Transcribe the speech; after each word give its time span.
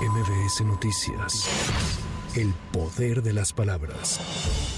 MBS 0.00 0.62
Noticias. 0.62 2.09
El 2.36 2.54
poder 2.72 3.24
de 3.24 3.32
las 3.32 3.52
palabras. 3.52 4.20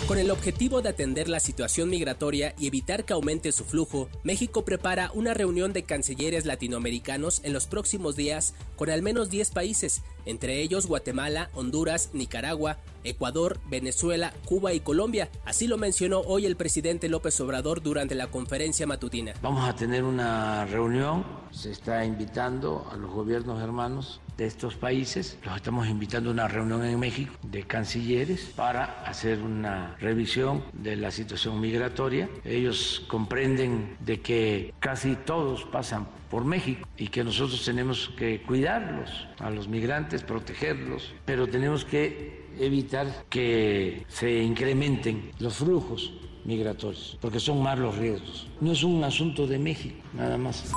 Con 0.08 0.16
el 0.16 0.30
objetivo 0.30 0.80
de 0.80 0.88
atender 0.88 1.28
la 1.28 1.38
situación 1.38 1.90
migratoria 1.90 2.54
y 2.58 2.66
evitar 2.66 3.04
que 3.04 3.12
aumente 3.12 3.52
su 3.52 3.64
flujo, 3.64 4.08
México 4.24 4.64
prepara 4.64 5.10
una 5.12 5.34
reunión 5.34 5.74
de 5.74 5.82
cancilleres 5.82 6.46
latinoamericanos 6.46 7.42
en 7.44 7.52
los 7.52 7.66
próximos 7.66 8.16
días 8.16 8.54
con 8.76 8.88
al 8.88 9.02
menos 9.02 9.28
10 9.28 9.50
países, 9.50 10.02
entre 10.24 10.62
ellos 10.62 10.86
Guatemala, 10.86 11.50
Honduras, 11.52 12.10
Nicaragua, 12.14 12.78
Ecuador, 13.04 13.60
Venezuela, 13.68 14.32
Cuba 14.46 14.72
y 14.72 14.80
Colombia. 14.80 15.28
Así 15.44 15.66
lo 15.66 15.76
mencionó 15.76 16.20
hoy 16.20 16.46
el 16.46 16.56
presidente 16.56 17.08
López 17.08 17.38
Obrador 17.40 17.82
durante 17.82 18.14
la 18.14 18.28
conferencia 18.28 18.86
matutina. 18.86 19.34
Vamos 19.42 19.68
a 19.68 19.76
tener 19.76 20.04
una 20.04 20.64
reunión, 20.64 21.24
se 21.50 21.70
está 21.70 22.04
invitando 22.04 22.88
a 22.90 22.96
los 22.96 23.10
gobiernos 23.10 23.62
hermanos 23.62 24.20
de 24.36 24.46
estos 24.46 24.74
países, 24.74 25.38
los 25.44 25.56
estamos 25.56 25.86
invitando 25.86 26.30
a 26.30 26.32
una 26.32 26.48
reunión 26.48 26.84
en 26.84 26.98
México 26.98 27.32
de 27.42 27.64
cancilleres 27.64 28.52
para 28.56 29.02
hacer 29.04 29.40
una 29.40 29.96
revisión 30.00 30.62
de 30.72 30.96
la 30.96 31.10
situación 31.10 31.60
migratoria. 31.60 32.28
Ellos 32.44 33.04
comprenden 33.08 33.96
de 34.00 34.20
que 34.20 34.74
casi 34.80 35.16
todos 35.16 35.64
pasan 35.64 36.06
por 36.30 36.44
México 36.44 36.88
y 36.96 37.08
que 37.08 37.24
nosotros 37.24 37.64
tenemos 37.64 38.10
que 38.16 38.42
cuidarlos, 38.42 39.26
a 39.38 39.50
los 39.50 39.68
migrantes, 39.68 40.22
protegerlos, 40.22 41.12
pero 41.24 41.46
tenemos 41.46 41.84
que 41.84 42.46
evitar 42.58 43.24
que 43.28 44.04
se 44.08 44.42
incrementen 44.42 45.30
los 45.38 45.56
flujos 45.56 46.12
migratorios, 46.44 47.18
porque 47.20 47.40
son 47.40 47.62
más 47.62 47.78
los 47.78 47.96
riesgos. 47.96 48.48
No 48.60 48.72
es 48.72 48.82
un 48.82 49.02
asunto 49.04 49.46
de 49.46 49.58
México, 49.58 50.02
nada 50.14 50.38
más. 50.38 50.72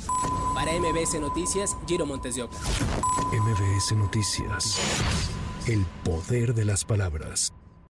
Para 0.55 0.73
MBS 0.73 1.19
Noticias, 1.21 1.77
Giro 1.87 2.05
Montes 2.05 2.35
de 2.35 2.43
MBS 2.43 3.95
Noticias. 3.95 4.79
El 5.67 5.85
poder 6.03 6.53
de 6.53 6.65
las 6.65 6.83
palabras. 6.83 7.53